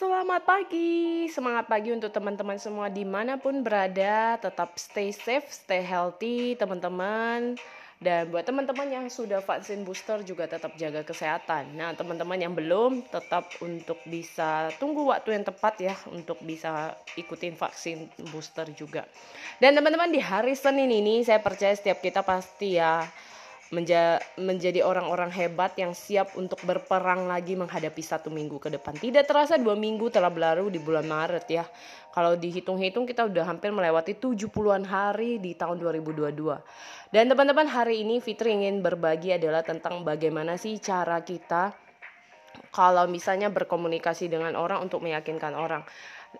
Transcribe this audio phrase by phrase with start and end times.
[0.00, 4.40] Selamat pagi, semangat pagi untuk teman-teman semua di mana pun berada.
[4.40, 7.60] Tetap stay safe, stay healthy, teman-teman.
[8.00, 11.76] Dan buat teman-teman yang sudah vaksin booster juga tetap jaga kesehatan.
[11.76, 17.60] Nah, teman-teman yang belum tetap untuk bisa tunggu waktu yang tepat ya untuk bisa ikutin
[17.60, 19.04] vaksin booster juga.
[19.60, 23.04] Dan teman-teman di hari Senin ini saya percaya setiap kita pasti ya
[23.70, 28.98] menja menjadi orang-orang hebat yang siap untuk berperang lagi menghadapi satu minggu ke depan.
[28.98, 31.64] Tidak terasa dua minggu telah berlalu di bulan Maret ya.
[32.10, 36.34] Kalau dihitung-hitung kita udah hampir melewati 70-an hari di tahun 2022.
[37.14, 41.89] Dan teman-teman hari ini Fitri ingin berbagi adalah tentang bagaimana sih cara kita
[42.70, 45.82] kalau misalnya berkomunikasi dengan orang untuk meyakinkan orang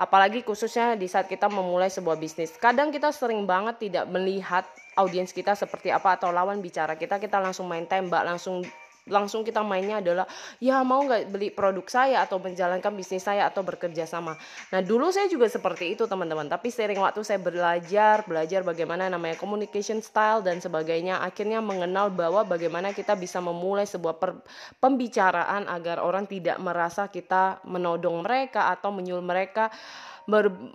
[0.00, 2.56] apalagi khususnya di saat kita memulai sebuah bisnis.
[2.56, 4.64] Kadang kita sering banget tidak melihat
[4.96, 8.64] audiens kita seperti apa atau lawan bicara kita, kita langsung main tembak, langsung
[9.04, 10.24] langsung kita mainnya adalah
[10.56, 14.32] ya mau nggak beli produk saya atau menjalankan bisnis saya atau bekerja sama.
[14.72, 16.48] Nah dulu saya juga seperti itu teman-teman.
[16.48, 21.20] Tapi sering waktu saya belajar belajar bagaimana namanya communication style dan sebagainya.
[21.20, 24.40] Akhirnya mengenal bahwa bagaimana kita bisa memulai sebuah per,
[24.80, 29.68] pembicaraan agar orang tidak merasa kita menodong mereka atau menyuruh mereka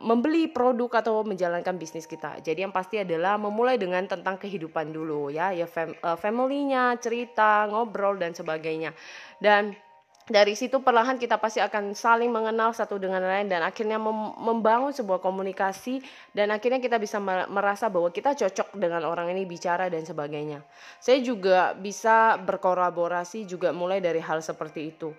[0.06, 2.38] membeli produk atau menjalankan bisnis kita.
[2.38, 7.66] Jadi yang pasti adalah memulai dengan tentang kehidupan dulu ya, ya fam, uh, family-nya, cerita,
[7.66, 8.92] ngobrol dan sebagainya.
[9.40, 9.72] Dan
[10.30, 14.94] dari situ perlahan kita pasti akan saling mengenal satu dengan lain dan akhirnya mem membangun
[14.94, 16.06] sebuah komunikasi
[16.38, 17.18] dan akhirnya kita bisa
[17.50, 20.62] merasa bahwa kita cocok dengan orang ini bicara dan sebagainya.
[21.02, 25.10] Saya juga bisa berkolaborasi juga mulai dari hal seperti itu.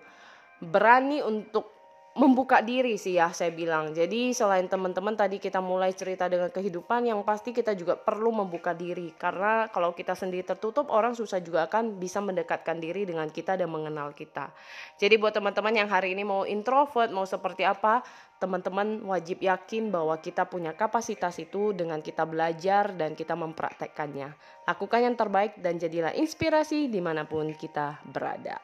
[0.63, 1.80] Berani untuk
[2.11, 3.95] membuka diri sih ya saya bilang.
[3.95, 8.75] Jadi selain teman-teman tadi kita mulai cerita dengan kehidupan yang pasti kita juga perlu membuka
[8.75, 13.55] diri karena kalau kita sendiri tertutup orang susah juga akan bisa mendekatkan diri dengan kita
[13.55, 14.51] dan mengenal kita.
[14.99, 18.03] Jadi buat teman-teman yang hari ini mau introvert mau seperti apa,
[18.43, 24.35] teman-teman wajib yakin bahwa kita punya kapasitas itu dengan kita belajar dan kita mempraktekkannya.
[24.67, 28.59] Lakukan yang terbaik dan jadilah inspirasi di mana pun kita berada.